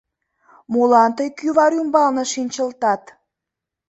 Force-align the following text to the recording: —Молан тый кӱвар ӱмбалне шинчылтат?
—Молан 0.71 1.11
тый 1.17 1.29
кӱвар 1.39 1.71
ӱмбалне 1.81 2.23
шинчылтат? 2.33 3.03